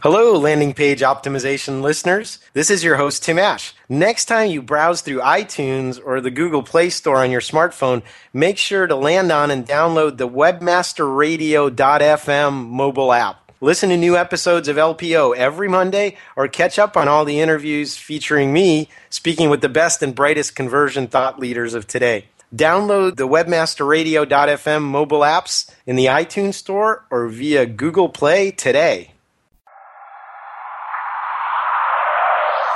[0.00, 2.38] Hello, landing page optimization listeners.
[2.52, 3.74] This is your host, Tim Ash.
[3.88, 8.58] Next time you browse through iTunes or the Google Play Store on your smartphone, make
[8.58, 13.50] sure to land on and download the webmasterradio.fm mobile app.
[13.60, 17.96] Listen to new episodes of LPO every Monday or catch up on all the interviews
[17.96, 22.26] featuring me speaking with the best and brightest conversion thought leaders of today.
[22.54, 29.14] Download the webmasterradio.fm mobile apps in the iTunes Store or via Google Play today.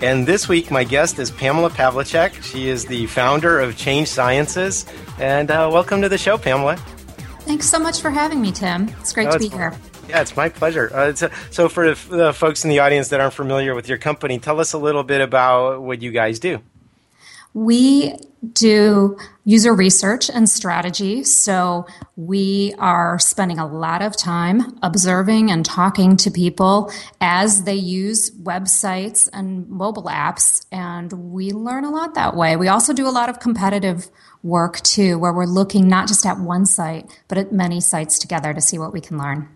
[0.00, 2.40] And this week, my guest is Pamela Pavliscak.
[2.44, 4.86] She is the founder of Change Sciences.
[5.18, 6.76] And uh, welcome to the show, Pamela.
[7.40, 8.88] Thanks so much for having me, Tim.
[9.00, 9.74] It's great oh, to be here.
[10.08, 10.88] Yeah, it's my pleasure.
[10.94, 14.38] Uh, a, so, for the folks in the audience that aren't familiar with your company,
[14.38, 16.62] tell us a little bit about what you guys do.
[17.58, 18.14] We
[18.52, 21.24] do user research and strategy.
[21.24, 27.74] So we are spending a lot of time observing and talking to people as they
[27.74, 30.64] use websites and mobile apps.
[30.70, 32.56] And we learn a lot that way.
[32.56, 34.08] We also do a lot of competitive
[34.44, 38.54] work too, where we're looking not just at one site, but at many sites together
[38.54, 39.48] to see what we can learn.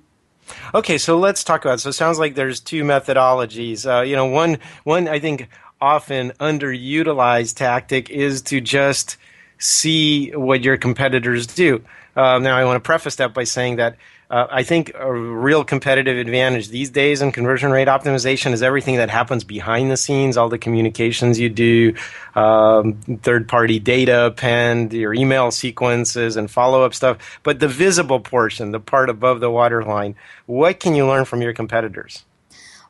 [0.75, 1.75] Okay, so let's talk about.
[1.75, 1.79] It.
[1.79, 3.87] So it sounds like there's two methodologies.
[3.87, 5.49] Uh, you know, one one I think
[5.83, 9.17] often underutilized tactic is to just
[9.59, 11.83] see what your competitors do.
[12.15, 13.97] Uh, now, I want to preface that by saying that
[14.31, 18.97] uh, I think a real competitive advantage these days in conversion rate optimization is everything
[18.97, 21.95] that happens behind the scenes, all the communications you do,
[22.35, 27.19] um, third party data append, your email sequences, and follow up stuff.
[27.43, 30.15] But the visible portion, the part above the waterline,
[30.47, 32.25] what can you learn from your competitors?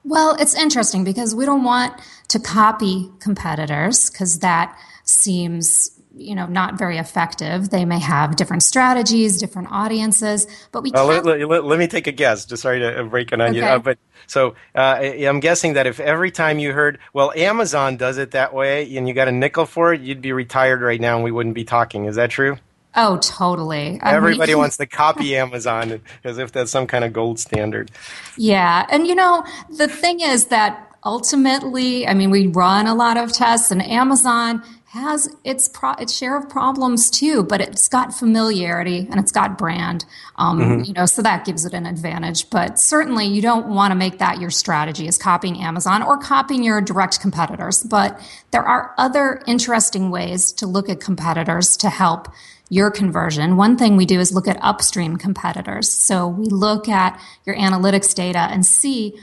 [0.04, 1.94] Well, it's interesting because we don't want
[2.28, 7.70] to copy competitors because that seems you know not very effective.
[7.70, 12.06] They may have different strategies different audiences but we uh, let, let, let, me take
[12.06, 12.44] a guess.
[12.44, 13.58] Just sorry to break it on okay.
[13.58, 17.96] you uh, but so uh, i'm guessing that if every time you heard well amazon
[17.96, 21.00] does it that way and you got a nickel for it you'd be retired right
[21.00, 22.04] now and we wouldn't be talking.
[22.04, 22.58] Is that true
[22.94, 23.98] Oh, totally.
[24.02, 27.90] I Everybody mean, wants to copy Amazon as if that's some kind of gold standard.
[28.36, 28.86] Yeah.
[28.90, 33.32] And, you know, the thing is that ultimately, I mean, we run a lot of
[33.32, 39.08] tests, and Amazon has its pro- its share of problems too, but it's got familiarity
[39.10, 40.04] and it's got brand,
[40.36, 40.84] um, mm-hmm.
[40.84, 42.50] you know, so that gives it an advantage.
[42.50, 46.62] But certainly, you don't want to make that your strategy is copying Amazon or copying
[46.62, 47.82] your direct competitors.
[47.82, 48.20] But
[48.50, 52.28] there are other interesting ways to look at competitors to help
[52.72, 55.90] your conversion, one thing we do is look at upstream competitors.
[55.90, 59.14] So we look at your analytics data and see,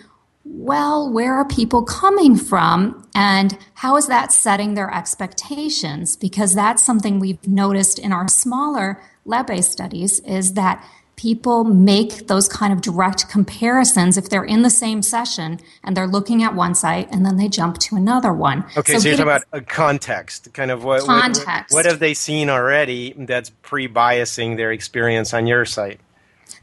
[0.45, 6.15] well, where are people coming from and how is that setting their expectations?
[6.15, 10.88] Because that's something we've noticed in our smaller lab based studies is that
[11.19, 16.07] people make those kind of direct comparisons if they're in the same session and they're
[16.07, 18.63] looking at one site and then they jump to another one.
[18.78, 21.74] Okay, so, so you're talking about a context, kind of what, context.
[21.74, 26.00] What, what have they seen already that's pre-biasing their experience on your site?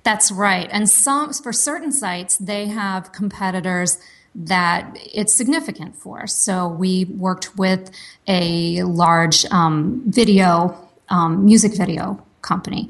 [0.04, 0.70] That's right.
[0.72, 3.98] And some for certain sites, they have competitors
[4.34, 6.26] that it's significant for.
[6.26, 7.90] So we worked with
[8.26, 10.78] a large um, video,
[11.10, 12.88] um, music video company,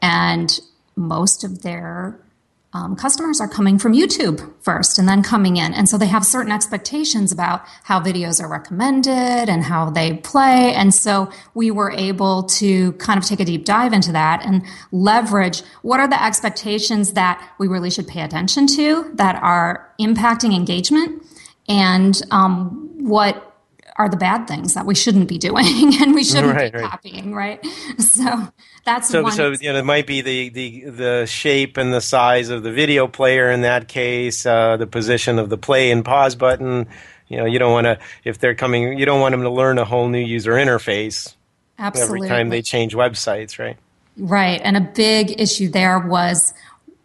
[0.00, 0.60] and
[0.98, 2.20] most of their
[2.74, 5.72] um, customers are coming from YouTube first and then coming in.
[5.72, 10.74] And so they have certain expectations about how videos are recommended and how they play.
[10.74, 14.62] And so we were able to kind of take a deep dive into that and
[14.92, 20.54] leverage what are the expectations that we really should pay attention to that are impacting
[20.54, 21.22] engagement
[21.68, 23.47] and um, what
[23.98, 26.90] are the bad things that we shouldn't be doing and we shouldn't right, be right.
[26.90, 27.64] copying, right?
[27.98, 28.48] So
[28.84, 29.22] that's so.
[29.22, 32.62] One so you know, it might be the, the the shape and the size of
[32.62, 36.86] the video player in that case, uh, the position of the play and pause button.
[37.28, 39.78] You know, you don't want to if they're coming, you don't want them to learn
[39.78, 41.34] a whole new user interface
[41.78, 42.18] Absolutely.
[42.18, 43.76] every time they change websites, right?
[44.16, 46.52] Right, and a big issue there was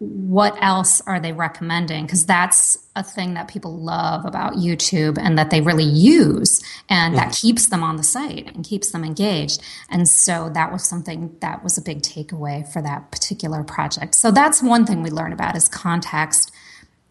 [0.04, 2.06] what else are they recommending?
[2.06, 7.16] Because that's a thing that people love about YouTube and that they really use, and
[7.16, 7.48] that mm-hmm.
[7.48, 9.62] keeps them on the site and keeps them engaged.
[9.90, 14.16] And so that was something that was a big takeaway for that particular project.
[14.16, 16.52] So that's one thing we learn about is context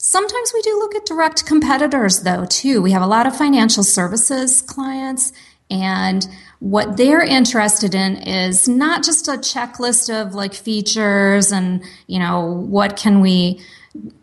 [0.05, 2.83] Sometimes we do look at direct competitors, though, too.
[2.83, 5.33] We have a lot of financial services clients,
[5.71, 6.27] and
[6.63, 12.53] what they're interested in is not just a checklist of like features and, you know,
[12.69, 13.61] what can we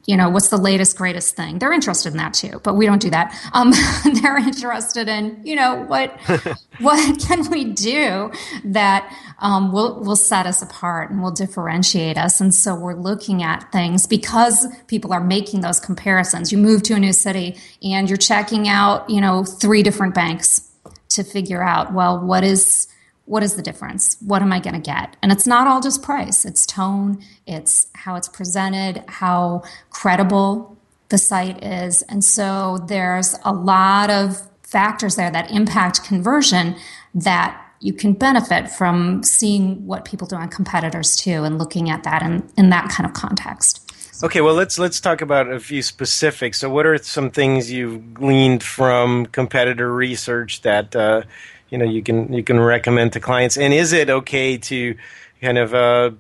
[0.07, 1.59] you know what's the latest greatest thing.
[1.59, 3.39] They're interested in that too but we don't do that.
[3.53, 3.71] Um,
[4.21, 6.19] they're interested in you know what
[6.79, 8.31] what can we do
[8.63, 12.41] that um, will will set us apart and will differentiate us.
[12.41, 16.51] And so we're looking at things because people are making those comparisons.
[16.51, 20.68] You move to a new city and you're checking out you know three different banks
[21.09, 22.87] to figure out well what is
[23.29, 24.17] what is the difference?
[24.21, 25.15] What am I going to get?
[25.21, 29.61] And it's not all just price, it's tone, it's how it's presented, how
[29.91, 30.75] credible
[31.09, 32.01] the site is.
[32.03, 36.75] And so there's a lot of factors there that impact conversion
[37.13, 42.03] that you can benefit from seeing what people do on competitors too and looking at
[42.03, 43.88] that in, in that kind of context.
[44.21, 46.59] Okay, well let's let's talk about a few specifics.
[46.59, 51.21] So, what are some things you've gleaned from competitor research that uh,
[51.69, 53.57] you know you can you can recommend to clients?
[53.57, 54.97] And is it okay to
[55.41, 56.11] kind of uh,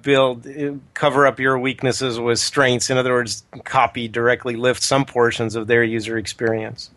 [0.00, 0.46] build
[0.94, 2.88] cover up your weaknesses with strengths?
[2.88, 6.90] In other words copy directly lift some portions of their user experience?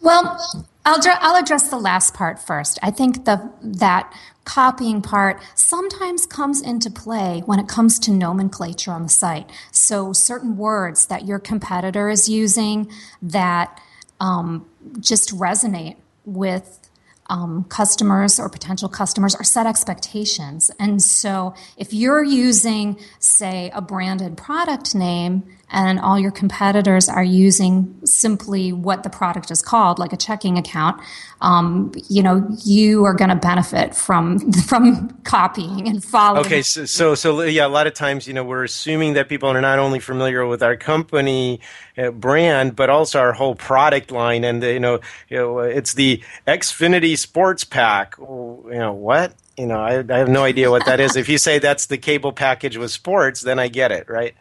[0.00, 0.36] Well
[0.84, 2.80] I'll, I'll address the last part first.
[2.82, 4.12] I think the that
[4.46, 10.12] copying part sometimes comes into play when it comes to nomenclature on the site so
[10.12, 12.88] certain words that your competitor is using
[13.20, 13.78] that
[14.20, 14.64] um,
[15.00, 16.86] just resonate with
[17.28, 20.70] um, customers or potential customers or set expectations.
[20.78, 27.24] And so if you're using, say, a branded product name and all your competitors are
[27.24, 31.00] using simply what the product is called, like a checking account,
[31.40, 36.46] um, you know, you are going to benefit from from copying and following.
[36.46, 39.48] Okay, so, so, so yeah, a lot of times, you know, we're assuming that people
[39.48, 41.60] are not only familiar with our company
[41.98, 46.22] uh, brand, but also our whole product line, and you know, you know, it's the
[46.46, 48.14] Xfinity Sports Pack.
[48.18, 49.34] You know what?
[49.56, 51.16] You know, I, I have no idea what that is.
[51.16, 54.34] if you say that's the cable package with sports, then I get it, right?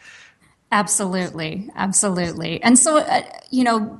[0.71, 2.62] Absolutely, absolutely.
[2.62, 4.00] And so, uh, you know,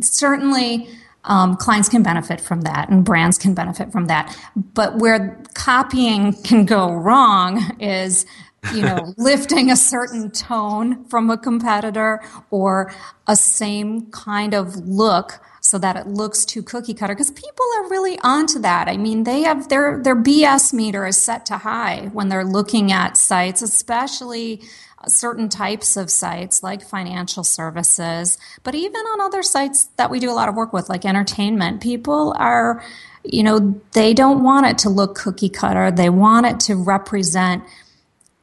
[0.00, 0.88] certainly
[1.24, 4.36] um, clients can benefit from that and brands can benefit from that.
[4.56, 8.26] But where copying can go wrong is,
[8.74, 12.20] you know, lifting a certain tone from a competitor
[12.50, 12.92] or
[13.26, 17.88] a same kind of look so that it looks too cookie cutter because people are
[17.88, 18.88] really onto that.
[18.88, 22.90] I mean, they have their their BS meter is set to high when they're looking
[22.90, 24.60] at sites, especially
[24.98, 30.18] uh, certain types of sites like financial services, but even on other sites that we
[30.18, 32.84] do a lot of work with, like entertainment, people are,
[33.24, 35.92] you know, they don't want it to look cookie cutter.
[35.92, 37.62] They want it to represent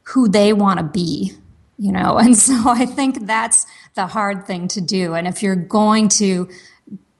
[0.04, 1.34] who they want to be,
[1.76, 5.12] you know, and so I think that's the hard thing to do.
[5.12, 6.48] And if you're going to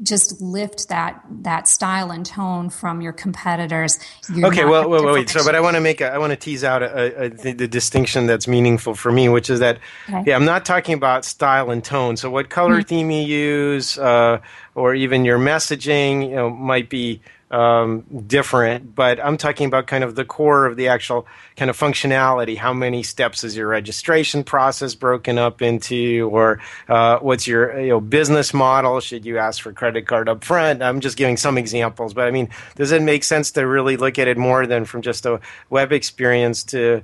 [0.03, 3.99] just lift that that style and tone from your competitors.
[4.31, 5.31] okay, well, wait, wait, wait.
[5.31, 7.53] So, but I want to make a, I want to tease out a, a, the,
[7.53, 10.25] the, distinction that's meaningful for me, which is that okay.
[10.27, 12.17] yeah, I'm not talking about style and tone.
[12.17, 12.89] So, what color mm-hmm.
[12.89, 14.41] theme you use, uh,
[14.75, 17.21] or even your messaging, you know, might be
[17.51, 21.27] um, different, but I'm talking about kind of the core of the actual
[21.57, 22.57] kind of functionality.
[22.57, 27.89] How many steps is your registration process broken up into, or uh, what's your you
[27.89, 29.01] know business model?
[29.01, 30.81] Should you ask for credit card up front?
[30.81, 34.19] I'm just giving some examples, but I mean, does it make sense to really look
[34.19, 35.41] at it more than from just a
[35.71, 37.03] web experience to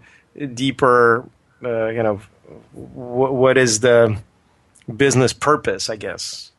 [0.54, 1.28] deeper,
[1.64, 2.20] uh, you know,
[2.72, 4.16] w- what is the
[4.96, 5.90] business purpose?
[5.90, 6.52] I guess.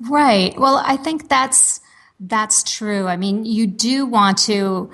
[0.00, 0.58] Right.
[0.58, 1.80] Well, I think that's
[2.20, 3.06] that's true.
[3.06, 4.90] I mean, you do want to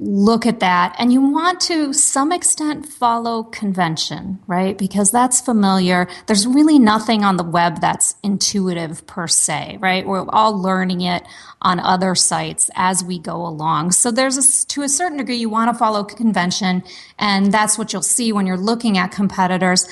[0.00, 4.78] look at that and you want to some extent follow convention right?
[4.78, 6.08] Because that's familiar.
[6.26, 10.06] There's really nothing on the web that's intuitive per se right?
[10.06, 11.24] We're all learning it
[11.60, 13.90] on other sites as we go along.
[13.90, 16.84] So there's a, to a certain degree you want to follow convention
[17.18, 19.88] and that's what you'll see when you're looking at competitors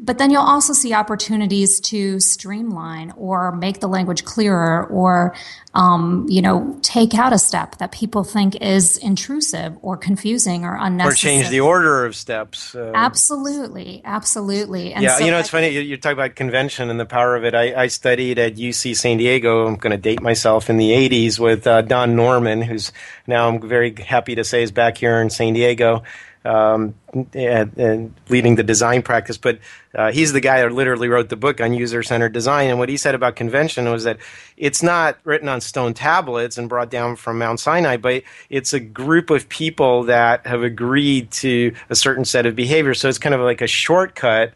[0.00, 5.34] but then you'll also see opportunities to streamline or make the language clearer or
[5.74, 10.76] um, you know take out a step that people think is intrusive or confusing or
[10.80, 11.12] unnecessary.
[11.12, 14.00] or change the order of steps uh, absolutely.
[14.04, 14.92] Absolutely.
[14.92, 17.36] And yeah so you know it's funny you, you talk about convention and the power
[17.36, 17.54] of it.
[17.54, 19.66] I, I studied at uc san diego.
[19.66, 22.92] I'm going to date myself in the 80s with uh, don norman who's
[23.26, 26.02] now i'm very happy to say is back here in san diego
[26.48, 26.94] um,
[27.34, 29.36] and, and, leading the design practice.
[29.36, 29.58] But
[29.94, 32.70] uh, he's the guy that literally wrote the book on user centered design.
[32.70, 34.16] And what he said about convention was that
[34.56, 38.80] it's not written on stone tablets and brought down from Mount Sinai, but it's a
[38.80, 42.98] group of people that have agreed to a certain set of behaviors.
[43.00, 44.54] So it's kind of like a shortcut.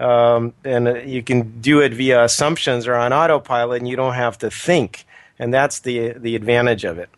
[0.00, 4.14] um, and uh, you can do it via assumptions or on autopilot, and you don't
[4.14, 5.04] have to think.
[5.38, 7.10] And that's the the advantage of it.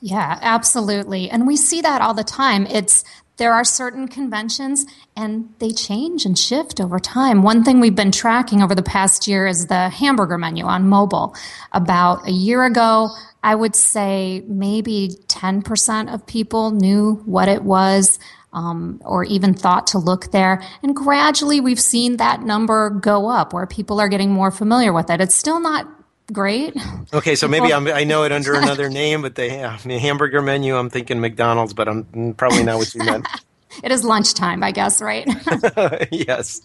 [0.00, 1.30] Yeah, absolutely.
[1.30, 2.66] And we see that all the time.
[2.66, 3.04] It's
[3.36, 4.86] there are certain conventions
[5.16, 7.42] and they change and shift over time.
[7.42, 11.34] One thing we've been tracking over the past year is the hamburger menu on mobile.
[11.72, 13.10] About a year ago,
[13.42, 18.18] I would say maybe 10% of people knew what it was.
[18.52, 20.62] Um, or even thought to look there.
[20.84, 25.10] And gradually, we've seen that number go up where people are getting more familiar with
[25.10, 25.20] it.
[25.20, 25.88] It's still not
[26.32, 26.74] great.
[27.12, 30.76] Okay, so maybe I'm, i know it under another name, but the yeah, hamburger menu,
[30.76, 33.26] I'm thinking McDonald's, but I'm mm, probably not what you meant.
[33.82, 35.26] it is lunchtime, I guess, right?
[36.10, 36.62] yes.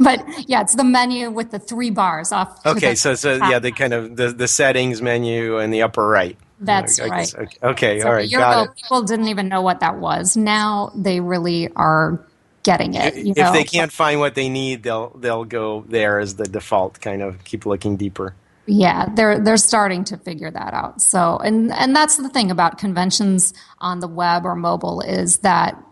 [0.00, 2.64] but yeah, it's the menu with the three bars off.
[2.66, 6.36] Okay, so so yeah, the kind of the, the settings menu in the upper right.
[6.62, 7.10] That's right.
[7.10, 8.30] Guess, okay, okay so all right.
[8.30, 8.82] Got ago, it.
[8.82, 10.36] People didn't even know what that was.
[10.36, 12.22] Now they really are
[12.62, 13.14] getting it.
[13.16, 13.52] if know?
[13.52, 17.00] they can't find what they need, they'll they'll go there as the default.
[17.00, 18.34] Kind of keep looking deeper.
[18.66, 21.00] Yeah, they're they're starting to figure that out.
[21.00, 25.82] So, and and that's the thing about conventions on the web or mobile is that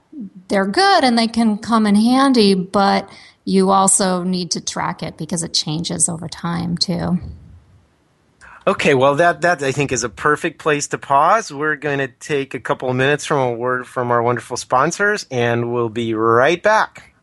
[0.48, 3.10] they're good and they can come in handy, but
[3.44, 7.18] you also need to track it because it changes over time too.
[8.68, 11.50] Okay, well, that, that I think is a perfect place to pause.
[11.50, 15.24] We're going to take a couple of minutes from a word from our wonderful sponsors,
[15.30, 17.14] and we'll be right back.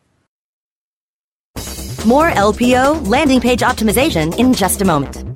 [2.04, 5.35] More LPO landing page optimization in just a moment.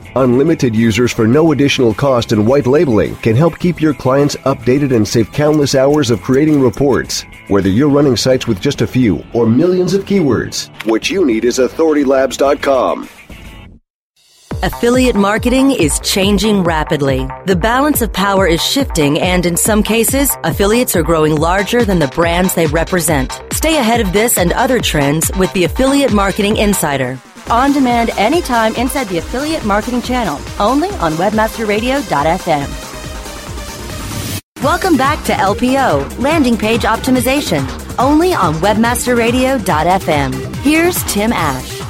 [0.15, 4.93] Unlimited users for no additional cost and white labeling can help keep your clients updated
[4.93, 7.23] and save countless hours of creating reports.
[7.47, 11.45] Whether you're running sites with just a few or millions of keywords, what you need
[11.45, 13.07] is authoritylabs.com.
[14.63, 17.27] Affiliate marketing is changing rapidly.
[17.47, 21.97] The balance of power is shifting, and in some cases, affiliates are growing larger than
[21.97, 23.41] the brands they represent.
[23.53, 27.17] Stay ahead of this and other trends with the Affiliate Marketing Insider.
[27.49, 32.87] On demand anytime inside the Affiliate Marketing channel, only on WebmasterRadio.fm.
[34.63, 37.67] Welcome back to LPO, Landing Page Optimization,
[37.97, 40.55] only on WebmasterRadio.fm.
[40.57, 41.81] Here's Tim Ash.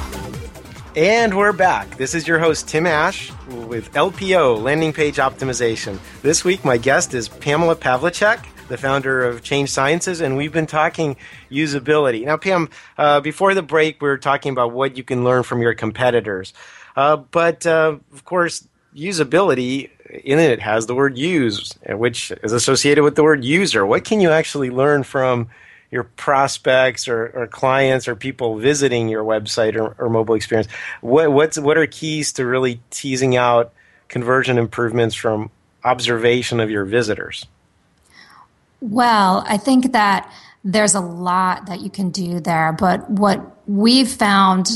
[0.96, 1.96] And we're back.
[1.96, 5.98] This is your host, Tim Ash, with LPO, Landing Page Optimization.
[6.22, 10.66] This week, my guest is Pamela Pavliscak, the founder of Change Sciences, and we've been
[10.66, 11.16] talking
[11.50, 12.24] usability.
[12.24, 15.62] Now, Pam, uh, before the break, we were talking about what you can learn from
[15.62, 16.52] your competitors.
[16.96, 19.90] Uh, but, uh, of course, usability
[20.24, 23.86] in it has the word use, which is associated with the word user.
[23.86, 25.48] What can you actually learn from
[25.92, 30.66] your prospects or, or clients or people visiting your website or, or mobile experience,
[31.02, 33.72] what what's what are keys to really teasing out
[34.08, 35.50] conversion improvements from
[35.84, 37.46] observation of your visitors?
[38.82, 40.28] Well, I think that
[40.64, 44.70] there's a lot that you can do there, but what we've found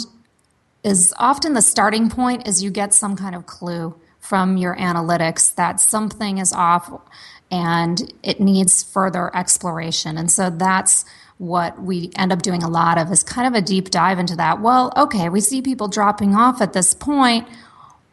[0.85, 5.53] is often the starting point is you get some kind of clue from your analytics
[5.57, 6.89] that something is off
[7.51, 10.17] and it needs further exploration.
[10.17, 11.05] And so that's
[11.39, 14.37] what we end up doing a lot of is kind of a deep dive into
[14.37, 14.61] that.
[14.61, 17.49] Well, okay, we see people dropping off at this point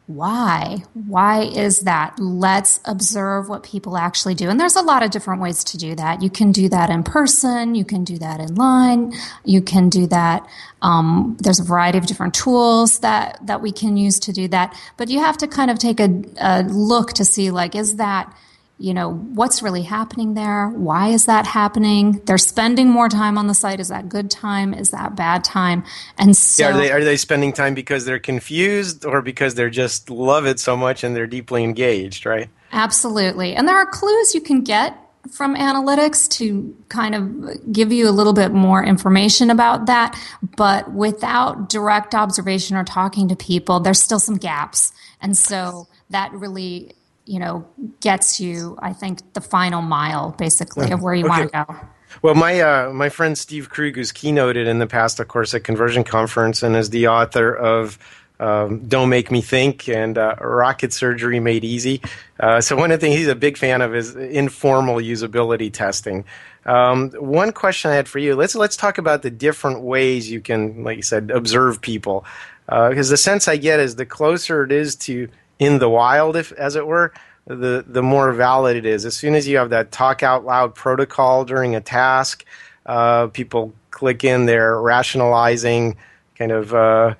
[0.06, 0.82] why?
[0.92, 2.18] Why is that?
[2.18, 4.50] Let's observe what people actually do.
[4.50, 6.20] And there's a lot of different ways to do that.
[6.20, 10.06] You can do that in person, you can do that in line, you can do
[10.08, 10.46] that.
[10.82, 14.78] Um, there's a variety of different tools that, that we can use to do that.
[14.98, 18.30] But you have to kind of take a, a look to see, like, is that
[18.78, 20.68] you know what's really happening there?
[20.68, 22.20] Why is that happening?
[22.26, 23.78] They're spending more time on the site.
[23.78, 24.74] Is that good time?
[24.74, 25.84] Is that bad time?
[26.18, 29.70] And so yeah, are they are they spending time because they're confused or because they're
[29.70, 32.48] just love it so much and they're deeply engaged right?
[32.72, 33.54] Absolutely.
[33.54, 34.98] And there are clues you can get
[35.30, 40.20] from analytics to kind of give you a little bit more information about that.
[40.56, 44.92] But without direct observation or talking to people there's still some gaps.
[45.20, 46.94] And so that really
[47.26, 47.66] you know,
[48.00, 51.28] gets you, I think, the final mile, basically, of where you okay.
[51.28, 51.86] want to go.
[52.22, 55.64] Well, my uh, my friend Steve Krug, who's keynoted in the past, of course, at
[55.64, 57.98] Conversion Conference, and is the author of
[58.40, 62.00] um, "Don't Make Me Think" and uh, "Rocket Surgery Made Easy."
[62.38, 66.24] Uh, so one of the things he's a big fan of is informal usability testing.
[66.66, 70.40] Um, one question I had for you: let's let's talk about the different ways you
[70.40, 72.24] can, like you said, observe people.
[72.66, 76.36] Because uh, the sense I get is the closer it is to in the wild,
[76.36, 77.12] if as it were,
[77.46, 79.04] the the more valid it is.
[79.04, 82.44] As soon as you have that talk out loud protocol during a task,
[82.86, 85.96] uh, people click in their rationalizing
[86.36, 87.14] kind of uh,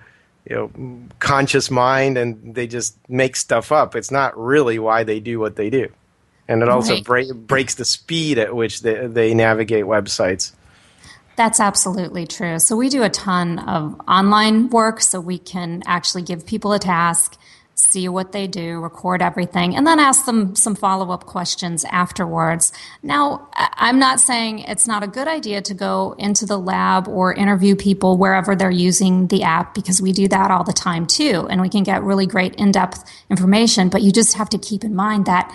[0.49, 3.95] you know conscious mind, and they just make stuff up.
[3.95, 5.93] It's not really why they do what they do,
[6.49, 7.05] and it also right.
[7.05, 10.53] break, breaks the speed at which they, they navigate websites.
[11.37, 12.61] That's absolutely true.
[12.61, 16.79] So we do a ton of online work so we can actually give people a
[16.79, 17.37] task
[17.75, 22.73] see what they do, record everything, and then ask them some follow up questions afterwards.
[23.03, 27.35] Now, I'm not saying it's not a good idea to go into the lab or
[27.35, 31.47] interview people wherever they're using the app because we do that all the time too,
[31.51, 34.85] and we can get really great in depth information, but you just have to keep
[34.85, 35.53] in mind that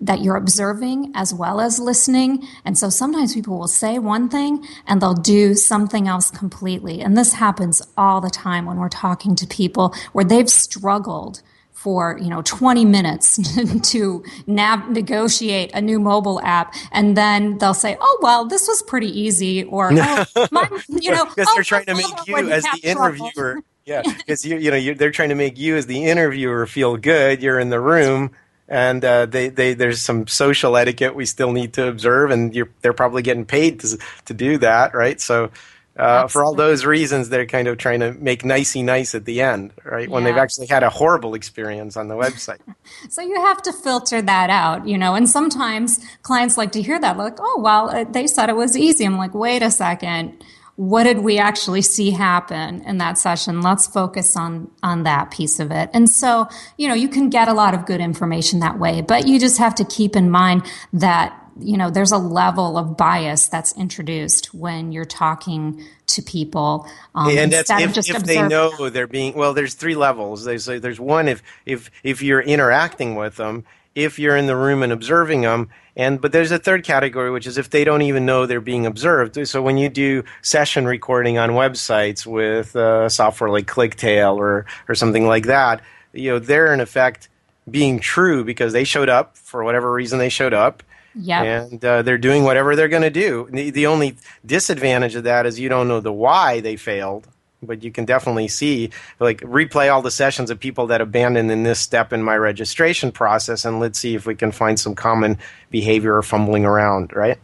[0.00, 2.46] that you're observing as well as listening.
[2.64, 7.00] And so sometimes people will say one thing and they'll do something else completely.
[7.00, 11.42] And this happens all the time when we're talking to people where they've struggled
[11.72, 13.38] for you know 20 minutes
[13.90, 16.74] to nav- negotiate a new mobile app.
[16.92, 21.24] And then they'll say oh well this was pretty easy or oh, my, you know
[21.28, 23.62] because oh, they're trying to make you as the interviewer.
[23.84, 27.42] yeah because you you know they're trying to make you as the interviewer feel good.
[27.42, 28.30] You're in the room
[28.74, 32.92] and uh, they, they there's some social etiquette we still need to observe and they're
[32.92, 35.50] probably getting paid to, to do that right so
[35.96, 39.40] uh, for all those reasons, they're kind of trying to make nicey nice at the
[39.40, 40.08] end, right?
[40.08, 42.58] When they've actually had a horrible experience on the website.
[43.08, 45.14] so you have to filter that out, you know.
[45.14, 48.76] And sometimes clients like to hear that, like, "Oh, well, uh, they said it was
[48.76, 50.44] easy." I'm like, "Wait a second,
[50.76, 53.62] what did we actually see happen in that session?
[53.62, 57.48] Let's focus on on that piece of it." And so, you know, you can get
[57.48, 60.64] a lot of good information that way, but you just have to keep in mind
[60.92, 66.86] that you know, there's a level of bias that's introduced when you're talking to people.
[67.14, 69.54] Um, and that's if, if they know they're being well.
[69.54, 70.44] There's three levels.
[70.44, 74.82] There's there's one if if if you're interacting with them, if you're in the room
[74.82, 78.26] and observing them, and but there's a third category which is if they don't even
[78.26, 79.46] know they're being observed.
[79.46, 84.94] So when you do session recording on websites with uh, software like ClickTale or or
[84.94, 87.28] something like that, you know they're in effect
[87.70, 90.82] being true because they showed up for whatever reason they showed up
[91.14, 91.42] yeah.
[91.42, 93.48] And uh, they're doing whatever they're going to do.
[93.50, 97.28] The, the only disadvantage of that is you don't know the why they failed,
[97.62, 98.90] but you can definitely see,
[99.20, 103.12] like, replay all the sessions of people that abandoned in this step in my registration
[103.12, 105.38] process, and let's see if we can find some common
[105.70, 107.38] behavior or fumbling around, right?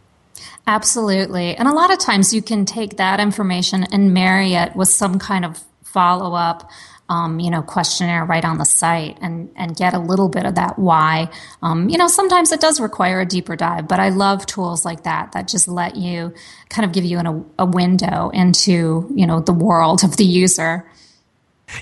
[0.67, 1.55] Absolutely.
[1.55, 5.19] And a lot of times you can take that information and marry it with some
[5.19, 6.69] kind of follow up
[7.11, 10.55] um, you know, questionnaire right on the site and, and get a little bit of
[10.55, 11.29] that why.
[11.61, 15.03] Um, you know, sometimes it does require a deeper dive, but I love tools like
[15.03, 16.33] that that just let you
[16.69, 20.89] kind of give you an, a, window into, you know, the world of the user.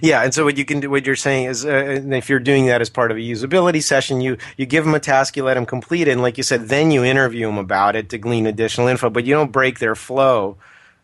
[0.01, 2.65] Yeah, and so what you can do, what you're saying is, uh, if you're doing
[2.65, 5.55] that as part of a usability session, you you give them a task, you let
[5.55, 8.45] them complete it, and like you said, then you interview them about it to glean
[8.45, 10.57] additional info, but you don't break their flow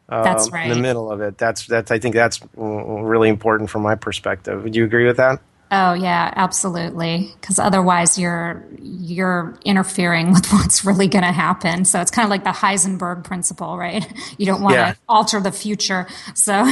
[0.09, 0.65] that's right.
[0.65, 1.37] Um, in the middle of it.
[1.37, 4.63] That's that's I think that's really important from my perspective.
[4.63, 5.39] Would you agree with that?
[5.71, 7.33] Oh yeah, absolutely.
[7.41, 11.85] Because otherwise, you're you're interfering with what's really going to happen.
[11.85, 14.05] So it's kind of like the Heisenberg principle, right?
[14.37, 14.93] You don't want to yeah.
[15.07, 16.07] alter the future.
[16.33, 16.65] So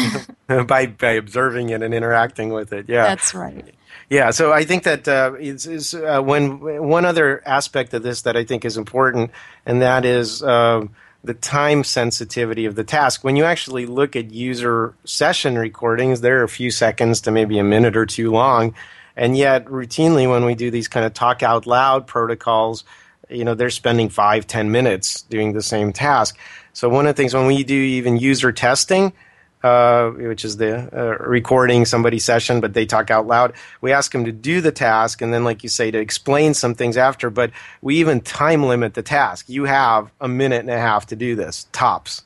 [0.68, 3.74] by by observing it and interacting with it, yeah, that's right.
[4.10, 8.24] Yeah, so I think that uh, is, is uh, when one other aspect of this
[8.24, 9.32] that I think is important,
[9.66, 10.44] and that is.
[10.44, 10.88] Uh,
[11.24, 13.24] the time sensitivity of the task.
[13.24, 17.64] When you actually look at user session recordings, they're a few seconds to maybe a
[17.64, 18.76] minute or two long.
[19.16, 22.84] And yet, routinely, when we do these kind of talk out loud protocols,
[23.30, 26.38] you know, they're spending five, ten minutes doing the same task.
[26.74, 29.14] So, one of the things when we do even user testing,
[29.64, 33.54] uh, which is the uh, recording somebody's session, but they talk out loud.
[33.82, 36.76] We ask them to do the task, and then, like you say, to explain some
[36.76, 37.30] things after.
[37.30, 39.48] But we even time limit the task.
[39.48, 42.24] You have a minute and a half to do this, tops.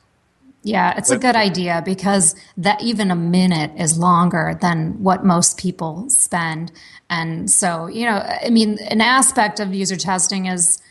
[0.64, 5.56] Yeah, it's a good idea because that even a minute is longer than what most
[5.56, 6.72] people spend.
[7.08, 10.82] And so, you know, I mean, an aspect of user testing is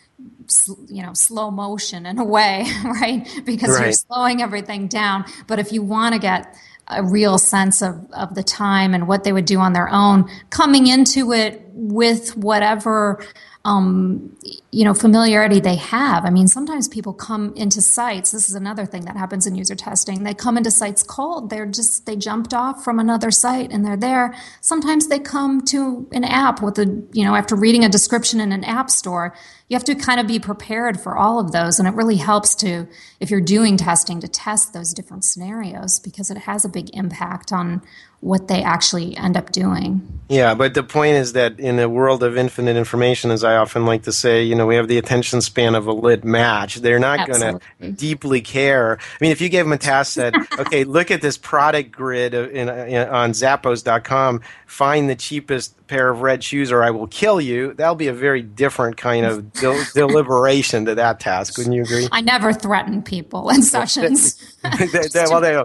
[0.87, 3.27] you know slow motion in a way right?
[3.45, 3.83] Because right.
[3.83, 5.25] you're slowing everything down.
[5.47, 6.55] But if you want to get
[6.89, 10.29] a real sense of, of the time and what they would do on their own
[10.49, 13.21] coming into it with whatever
[13.65, 14.37] um,
[14.71, 16.23] you know familiarity they have.
[16.23, 19.75] I mean sometimes people come into sites this is another thing that happens in user
[19.75, 21.49] testing they come into sites cold.
[21.49, 24.33] They're just they jumped off from another site and they're there.
[24.61, 28.53] Sometimes they come to an app with a you know after reading a description in
[28.53, 29.35] an app store
[29.67, 32.55] you have to kind of be prepared for all of those and it really helps
[32.55, 32.87] to
[33.19, 37.51] if you're doing testing to test those different scenarios because it has a big impact
[37.51, 37.81] on
[38.19, 40.01] what they actually end up doing.
[40.27, 43.85] Yeah, but the point is that in a world of infinite information, as I often
[43.85, 46.77] like to say, you know, we have the attention span of a lit match.
[46.77, 48.97] They're not going to deeply care.
[48.99, 52.33] I mean, if you gave them a task that, okay, look at this product grid
[52.33, 57.39] in, in, on Zappos.com, find the cheapest pair of red shoes or I will kill
[57.41, 61.57] you, that'll be a very different kind of del- deliberation to that task.
[61.57, 62.07] Wouldn't you agree?
[62.11, 64.55] I never threaten people in sessions.
[64.79, 65.55] they, they, well, they,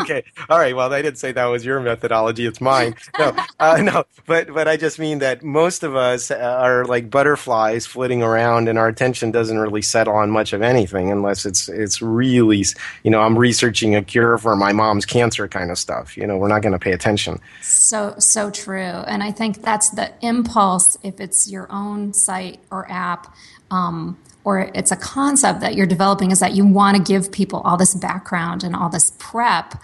[0.00, 0.24] okay.
[0.48, 0.74] All right.
[0.74, 2.46] Well, I didn't say that was your methodology.
[2.46, 2.94] It's mine.
[3.18, 7.86] No, uh, no, but, but I just mean that most of us are like butterflies
[7.86, 12.00] flitting around and our attention doesn't really settle on much of anything unless it's, it's
[12.00, 12.64] really,
[13.02, 16.16] you know, I'm researching a cure for my mom's cancer kind of stuff.
[16.16, 17.40] You know, we're not going to pay attention.
[17.60, 18.78] So, so true.
[18.78, 23.34] And and I think that's the impulse if it's your own site or app.
[23.68, 24.16] Um,
[24.48, 27.76] or it's a concept that you're developing is that you want to give people all
[27.76, 29.74] this background and all this prep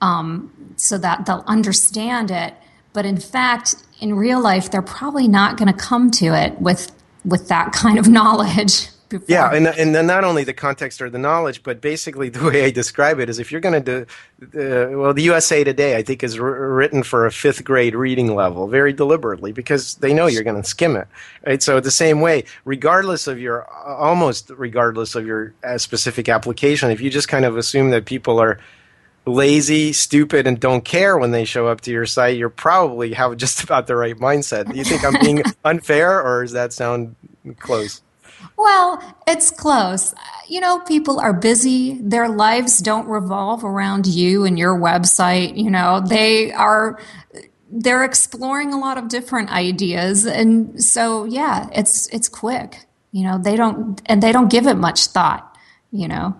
[0.00, 2.54] um, so that they'll understand it.
[2.94, 6.90] But in fact in real life they're probably not going to come to it with
[7.22, 9.26] with that kind of knowledge before.
[9.28, 12.64] Yeah, and and then not only the context or the knowledge, but basically the way
[12.64, 14.06] I describe it is if you're going to
[14.42, 17.94] do, uh, well, the USA Today I think is r- written for a fifth grade
[17.94, 21.08] reading level very deliberately because they know you're going to skim it,
[21.46, 21.62] right?
[21.62, 27.00] So the same way, regardless of your almost regardless of your uh, specific application, if
[27.00, 28.58] you just kind of assume that people are
[29.26, 33.36] lazy, stupid, and don't care when they show up to your site, you're probably have
[33.36, 34.70] just about the right mindset.
[34.70, 37.16] Do you think I'm being unfair, or does that sound
[37.58, 38.02] close?
[38.56, 40.14] Well, it's close.
[40.48, 41.94] You know, people are busy.
[42.00, 45.56] Their lives don't revolve around you and your website.
[45.56, 47.00] You know, they are
[47.70, 52.86] they're exploring a lot of different ideas and so yeah, it's it's quick.
[53.12, 55.56] You know, they don't and they don't give it much thought,
[55.90, 56.36] you know.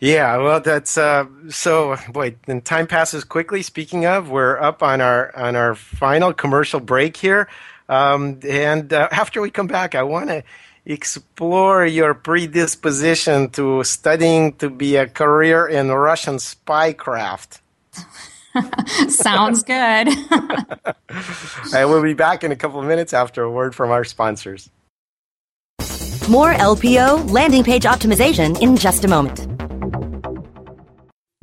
[0.00, 1.96] Yeah, well, that's uh, so.
[2.10, 3.62] Boy, then time passes quickly.
[3.62, 7.48] Speaking of, we're up on our on our final commercial break here,
[7.88, 10.44] um, and uh, after we come back, I want to
[10.86, 17.60] explore your predisposition to studying to be a career in Russian spycraft.
[19.08, 20.08] Sounds good.
[21.74, 24.70] I will be back in a couple of minutes after a word from our sponsors.
[26.30, 29.55] More LPO landing page optimization in just a moment.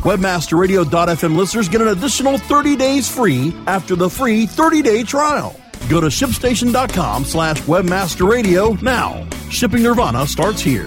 [0.00, 5.54] Webmasterradio.fm listeners get an additional 30 days free after the free 30-day trial.
[5.88, 9.26] Go to shipstation.com slash webmasterradio now.
[9.50, 10.86] Shipping Nirvana starts here.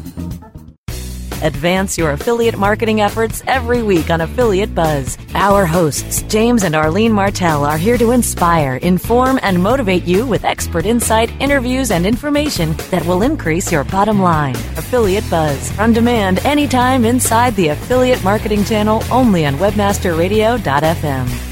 [1.41, 5.17] Advance your affiliate marketing efforts every week on Affiliate Buzz.
[5.33, 10.45] Our hosts, James and Arlene Martell, are here to inspire, inform, and motivate you with
[10.45, 14.55] expert insight, interviews, and information that will increase your bottom line.
[14.77, 21.47] Affiliate Buzz, on demand anytime inside the Affiliate Marketing Channel only on WebmasterRadio.fm.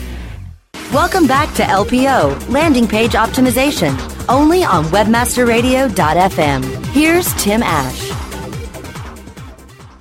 [0.94, 3.96] Welcome back to LPO, Landing Page Optimization,
[4.28, 6.86] only on WebmasterRadio.fm.
[6.88, 8.19] Here's Tim Ash.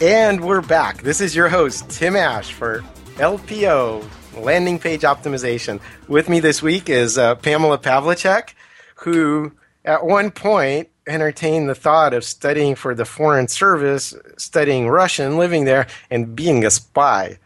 [0.00, 1.02] And we're back.
[1.02, 2.84] This is your host, Tim Ash, for
[3.16, 4.08] LPO,
[4.40, 5.80] Landing Page Optimization.
[6.06, 8.54] With me this week is uh, Pamela Pavliscak,
[8.94, 9.50] who
[9.84, 15.64] at one point entertained the thought of studying for the Foreign Service, studying Russian, living
[15.64, 17.38] there, and being a spy.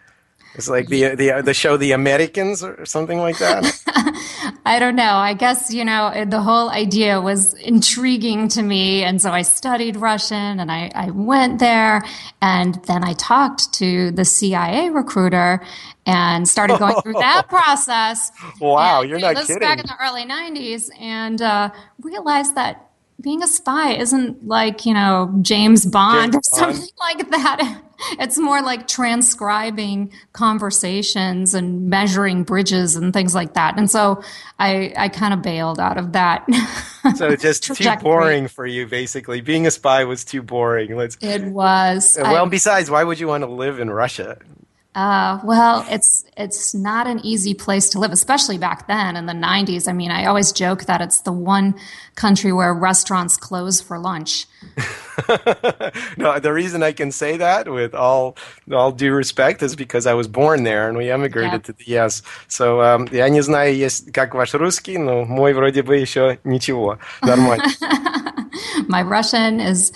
[0.54, 3.64] It's like the the the show The Americans or something like that.
[4.64, 5.14] I don't know.
[5.14, 9.96] I guess you know the whole idea was intriguing to me, and so I studied
[9.96, 12.02] Russian, and I, I went there,
[12.40, 15.64] and then I talked to the CIA recruiter
[16.06, 18.30] and started going through that process.
[18.60, 19.60] Wow, and, you're you know, not this kidding.
[19.60, 21.70] Back in the early '90s, and uh,
[22.00, 22.88] realized that
[23.20, 27.82] being a spy isn't like you know James Bond James or something like that.
[28.18, 33.78] It's more like transcribing conversations and measuring bridges and things like that.
[33.78, 34.22] And so
[34.58, 36.46] I, I kind of bailed out of that.
[37.16, 39.40] so just too boring for you, basically.
[39.40, 40.96] Being a spy was too boring.
[40.96, 41.16] Let's.
[41.20, 42.18] It was.
[42.20, 44.38] Well, I- besides, why would you want to live in Russia?
[44.97, 49.33] Uh, well, it's it's not an easy place to live, especially back then in the
[49.33, 49.87] '90s.
[49.87, 51.75] I mean, I always joke that it's the one
[52.15, 54.47] country where restaurants close for lunch.
[56.17, 58.37] no, the reason I can say that with all
[58.73, 62.23] all due respect is because I was born there and we emigrated to the US.
[62.47, 66.97] So um, я не знаю, есть как ваш русский, но мой вроде бы еще ничего,
[67.21, 67.65] нормально.
[68.87, 69.91] My Russian is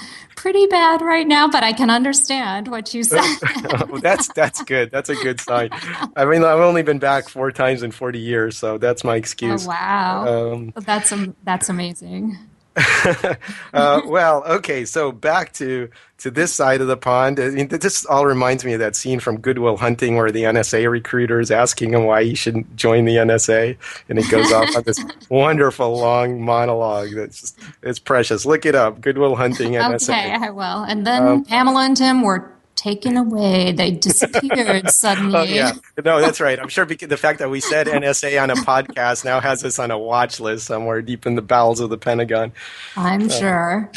[0.47, 3.21] pretty bad right now, but I can understand what you said.
[3.69, 4.93] Oh, that's that's good.
[4.93, 5.71] That's a good sign.
[6.15, 9.17] I mean, I've only been back four times in 40 years, so that's my oh,
[9.17, 9.67] excuse.
[9.67, 12.39] wow, Um, that's that's amazing.
[13.75, 17.39] uh, well, okay, so back to to this side of the pond.
[17.39, 20.45] I mean, this all reminds me of that scene from Good Will Hunting where the
[20.45, 23.77] NSA recruiter is asking him why he shouldn't join the NSA,
[24.09, 27.11] and he goes off on this wonderful long monologue.
[27.15, 28.45] That's just it's precious.
[28.47, 30.11] Look it up, Good Will Hunting NSA.
[30.11, 30.85] Okay, I will.
[30.85, 33.73] And then Um, Pamela and Tim were taken away.
[33.73, 35.37] They disappeared suddenly.
[35.37, 35.73] Oh yeah,
[36.05, 36.59] no, that's right.
[36.59, 39.79] I'm sure because the fact that we said NSA on a podcast now has us
[39.79, 42.53] on a watch list somewhere deep in the bowels of the Pentagon.
[42.97, 43.91] I'm uh, sure.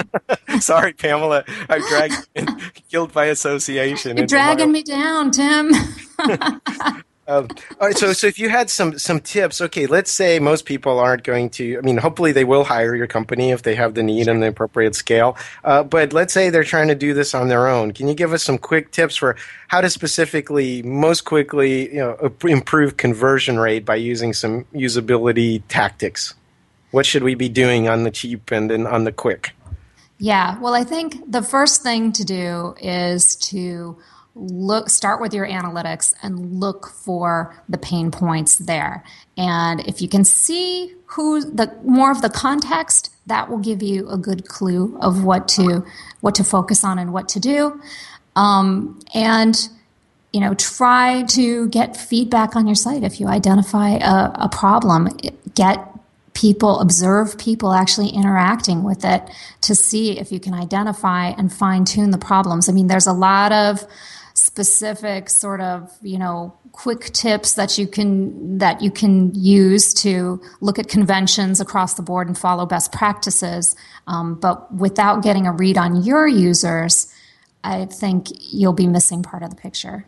[0.60, 4.16] Sorry, Pamela, I dragged you in, guilt by association.
[4.16, 5.72] You're into my- dragging me down, Tim.
[7.26, 7.48] Um,
[7.80, 10.98] all right, so so if you had some some tips, okay, let's say most people
[10.98, 11.78] aren't going to.
[11.78, 14.48] I mean, hopefully they will hire your company if they have the need and the
[14.48, 15.36] appropriate scale.
[15.64, 17.92] Uh, but let's say they're trying to do this on their own.
[17.92, 19.36] Can you give us some quick tips for
[19.68, 26.34] how to specifically, most quickly, you know, improve conversion rate by using some usability tactics?
[26.90, 29.52] What should we be doing on the cheap and then on the quick?
[30.18, 33.98] Yeah, well, I think the first thing to do is to
[34.34, 39.04] look start with your analytics and look for the pain points there.
[39.36, 44.08] And if you can see who the more of the context, that will give you
[44.08, 45.84] a good clue of what to
[46.20, 47.80] what to focus on and what to do.
[48.36, 49.56] Um, and
[50.32, 55.08] you know, try to get feedback on your site if you identify a, a problem.
[55.54, 55.88] Get
[56.34, 59.22] people observe people actually interacting with it
[59.60, 62.68] to see if you can identify and fine tune the problems.
[62.68, 63.86] I mean, there's a lot of
[64.54, 70.40] specific sort of you know quick tips that you can that you can use to
[70.60, 73.74] look at conventions across the board and follow best practices.
[74.06, 77.12] Um, but without getting a read on your users
[77.64, 80.04] i think you'll be missing part of the picture.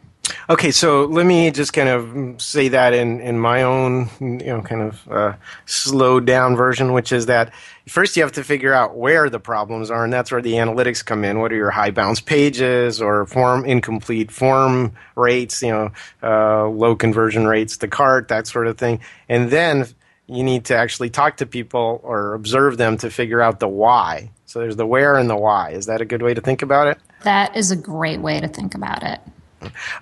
[0.48, 4.60] Okay, so let me just kind of say that in, in my own, you know,
[4.60, 5.34] kind of uh,
[5.66, 7.52] slowed down version, which is that
[7.88, 11.04] first you have to figure out where the problems are, and that's where the analytics
[11.04, 11.40] come in.
[11.40, 15.90] What are your high bounce pages or form incomplete form rates, you know,
[16.22, 19.00] uh, low conversion rates to cart, that sort of thing.
[19.28, 19.86] And then
[20.26, 24.30] you need to actually talk to people or observe them to figure out the why.
[24.46, 25.70] So there's the where and the why.
[25.70, 26.98] Is that a good way to think about it?
[27.22, 29.20] That is a great way to think about it.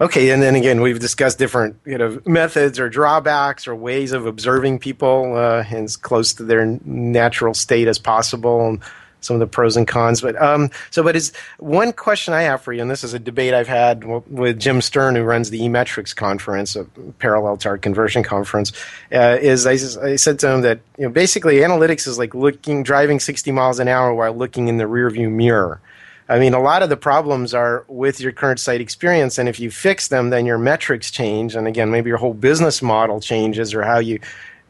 [0.01, 4.27] Okay, and then again, we've discussed different you know methods or drawbacks or ways of
[4.27, 8.81] observing people uh, as close to their natural state as possible, and
[9.25, 10.21] some of the pros and cons.
[10.21, 13.19] But um, so, but is one question I have for you, and this is a
[13.19, 16.85] debate I've had with Jim Sterne, who runs the eMetrics conference, a
[17.19, 18.73] parallel to our conversion conference.
[19.13, 19.73] Uh, is I,
[20.03, 23.79] I said to him that you know basically analytics is like looking driving 60 miles
[23.79, 25.81] an hour while looking in the rearview mirror.
[26.29, 29.61] I mean, a lot of the problems are with your current site experience, and if
[29.61, 33.75] you fix them, then your metrics change, and again, maybe your whole business model changes,
[33.75, 34.21] or how you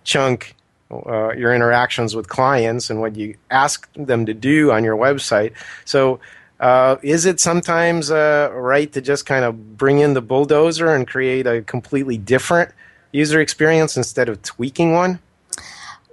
[0.02, 0.56] chunk
[0.90, 5.52] uh, your interactions with clients and what you ask them to do on your website.
[5.84, 6.20] So,
[6.60, 11.06] uh, is it sometimes uh, right to just kind of bring in the bulldozer and
[11.06, 12.70] create a completely different
[13.12, 15.18] user experience instead of tweaking one?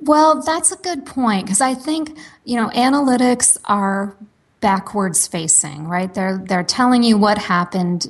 [0.01, 4.15] Well, that's a good point because I think you know analytics are
[4.61, 6.13] backwards facing, right?
[6.13, 8.07] They're they're telling you what happened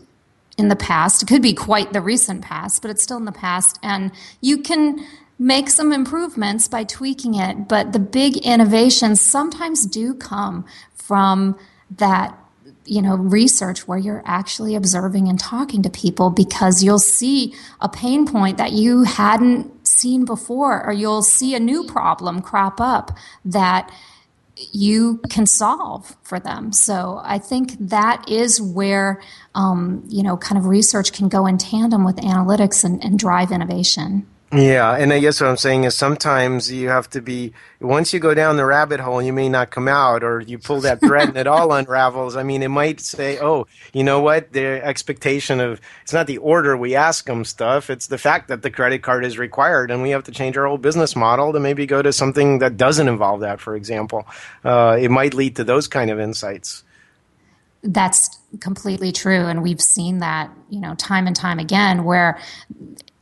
[0.57, 1.23] in the past.
[1.23, 4.11] It could be quite the recent past, but it's still in the past and
[4.41, 5.05] you can
[5.39, 11.57] make some improvements by tweaking it, but the big innovations sometimes do come from
[11.97, 12.37] that
[12.85, 17.87] you know research where you're actually observing and talking to people because you'll see a
[17.89, 23.11] pain point that you hadn't seen before or you'll see a new problem crop up
[23.45, 23.91] that
[24.71, 26.71] you can solve for them.
[26.71, 29.21] So I think that is where
[29.55, 33.51] um, you know kind of research can go in tandem with analytics and, and drive
[33.51, 34.27] innovation.
[34.53, 38.19] Yeah, and I guess what I'm saying is sometimes you have to be once you
[38.19, 41.29] go down the rabbit hole, you may not come out, or you pull that thread
[41.29, 42.35] and it all unravels.
[42.35, 44.51] I mean, it might say, "Oh, you know what?
[44.51, 48.61] The expectation of it's not the order we ask them stuff; it's the fact that
[48.61, 51.59] the credit card is required, and we have to change our whole business model to
[51.61, 54.27] maybe go to something that doesn't involve that." For example,
[54.65, 56.83] uh, it might lead to those kind of insights.
[57.83, 62.37] That's completely true, and we've seen that you know time and time again where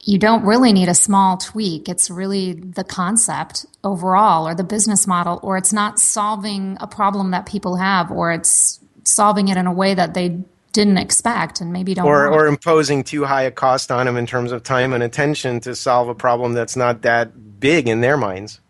[0.10, 1.88] you don't really need a small tweak.
[1.88, 7.30] It's really the concept overall or the business model, or it's not solving a problem
[7.30, 10.40] that people have, or it's solving it in a way that they
[10.72, 14.26] didn't expect and maybe don't or, or imposing too high a cost on them in
[14.26, 18.18] terms of time and attention to solve a problem that's not that big in their
[18.18, 18.62] minds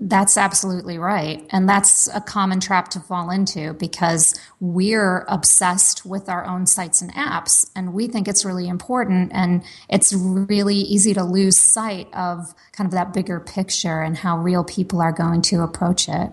[0.00, 1.46] that's absolutely right.
[1.50, 7.00] And that's a common trap to fall into because we're obsessed with our own sites
[7.00, 9.30] and apps and we think it's really important.
[9.32, 14.38] And it's really easy to lose sight of kind of that bigger picture and how
[14.38, 16.30] real people are going to approach it.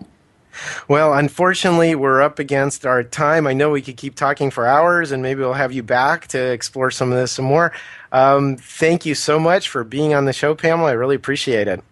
[0.86, 3.46] Well, unfortunately, we're up against our time.
[3.46, 6.38] I know we could keep talking for hours, and maybe we'll have you back to
[6.38, 7.72] explore some of this some more.
[8.12, 10.90] Um, thank you so much for being on the show, Pamela.
[10.90, 11.82] I really appreciate it.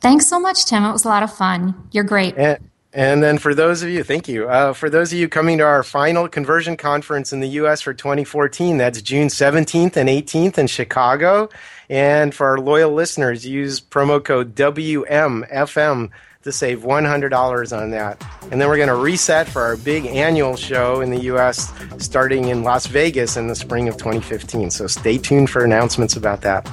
[0.00, 0.84] Thanks so much, Tim.
[0.84, 1.88] It was a lot of fun.
[1.92, 2.36] You're great.
[2.36, 2.58] And,
[2.92, 4.48] and then for those of you, thank you.
[4.48, 7.82] Uh, for those of you coming to our final conversion conference in the U.S.
[7.82, 11.48] for 2014, that's June 17th and 18th in Chicago.
[11.90, 16.10] And for our loyal listeners, use promo code WMFM
[16.46, 18.24] to save $100 on that.
[18.50, 21.72] And then we're going to reset for our big annual show in the U.S.
[21.98, 24.70] starting in Las Vegas in the spring of 2015.
[24.70, 26.64] So stay tuned for announcements about that.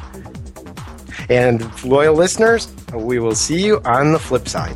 [1.30, 4.76] And loyal listeners, we will see you on the flip side.